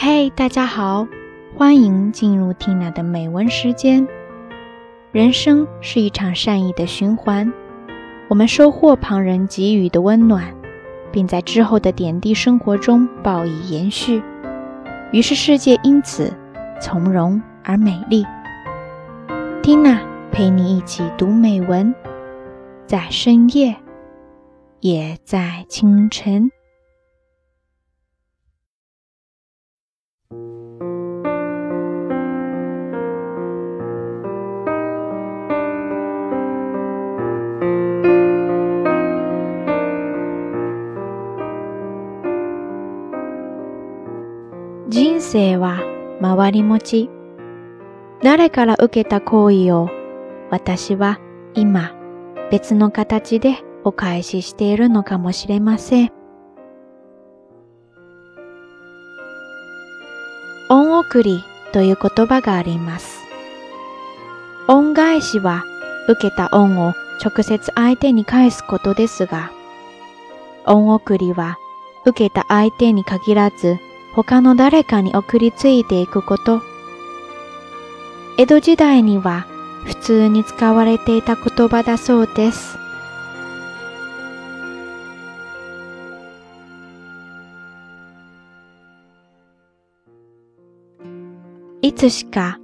[0.00, 1.08] 嘿，大家好，
[1.56, 4.06] 欢迎进入 Tina 的美文时间。
[5.10, 7.52] 人生是一场善意的循环，
[8.28, 10.54] 我们收获旁人给予的温暖，
[11.10, 14.22] 并在之后的点滴生活中报以延续，
[15.10, 16.32] 于是世界因此
[16.80, 18.24] 从容而美丽。
[19.64, 19.98] Tina
[20.30, 21.92] 陪你一起读美文，
[22.86, 23.74] 在深夜，
[24.78, 26.52] 也在清晨。
[44.90, 45.82] 人生は
[46.22, 47.10] 回り持ち。
[48.22, 49.90] 誰から受けた行為を
[50.50, 51.20] 私は
[51.52, 51.92] 今
[52.50, 56.12] 別の形でお返ししているのかもしれません。
[60.70, 63.20] 恩送りという言葉があります。
[64.68, 65.64] 恩返しは
[66.08, 69.52] 受けた恩を直接相手に返すことですが、
[70.64, 71.58] 恩送りは
[72.06, 73.76] 受けた相手に限らず
[74.18, 76.60] 他の誰かに送りついていくこと。
[78.36, 79.46] 江戸時代には
[79.84, 82.76] 普通に使われていた言葉だそうです。
[91.80, 92.58] いつしか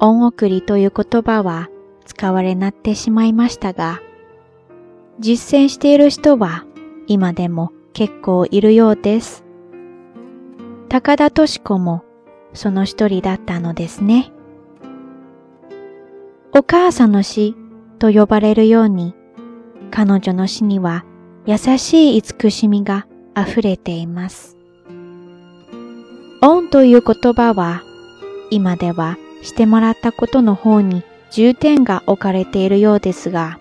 [0.00, 1.68] 恩送りという言葉は
[2.04, 4.00] 使われなってしまいましたが、
[5.20, 6.64] 実践している人は
[7.06, 9.45] 今でも結構いるようです。
[10.88, 12.04] 高田敏子も
[12.52, 14.32] その一人だったのですね。
[16.54, 17.54] お母さんの死
[17.98, 19.14] と呼ばれるように、
[19.90, 21.04] 彼女の死には
[21.44, 23.06] 優しい慈しみが
[23.36, 24.56] 溢れています。
[26.40, 27.82] 恩という言葉は、
[28.50, 33.58] 今ではしてもらったことの方に重点が置かれているようですが、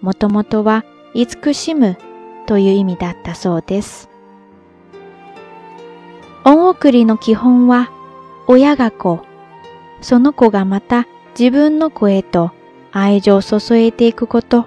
[0.00, 0.84] もともとは
[1.14, 1.96] 慈しむ
[2.46, 4.10] という意味だったそうです。
[6.66, 7.90] 恩送りの基本は、
[8.48, 9.20] 親が子、
[10.00, 11.06] その子がまた
[11.38, 12.50] 自分の子へと
[12.90, 14.66] 愛情を注いでいくこと。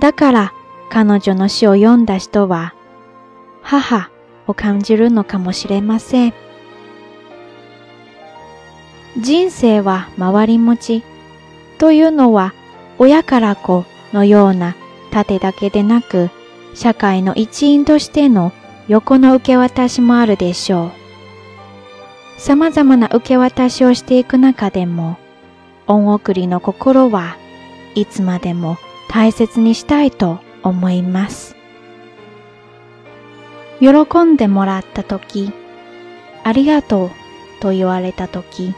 [0.00, 0.52] だから
[0.90, 2.74] 彼女の詩を読んだ人は、
[3.62, 4.10] 母
[4.48, 6.34] を感じるのかもしれません。
[9.16, 11.02] 人生は回り持ち
[11.78, 12.52] というのは
[12.98, 14.74] 親から子のような
[15.12, 16.30] 盾だけでなく、
[16.74, 18.52] 社会の一員としての
[18.88, 22.40] 横の受け渡しもあるでしょう。
[22.40, 25.18] 様々な受け渡しをしていく中でも、
[25.86, 27.36] 恩送りの心は
[27.94, 28.78] いつまでも
[29.10, 31.54] 大切にしたいと思います。
[33.80, 33.88] 喜
[34.24, 35.52] んでもらったとき、
[36.42, 37.10] ありがとう
[37.60, 38.74] と言われたとき、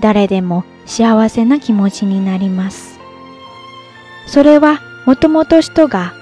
[0.00, 2.98] 誰でも幸せな気持ちになります。
[4.26, 6.14] それはもともと人が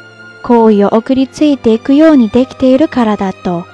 [0.46, 3.66] 行為を送りついていくようにできているからだと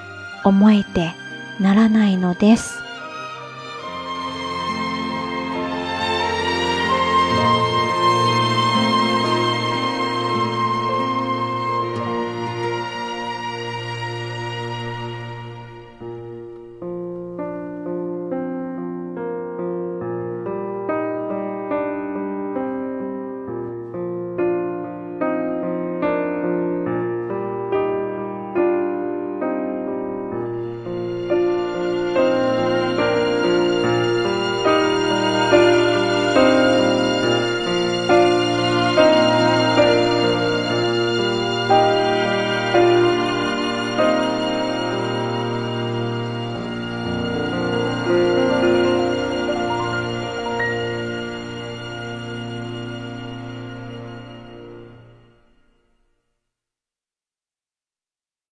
[0.43, 1.12] 思えて
[1.60, 2.81] ならないのです。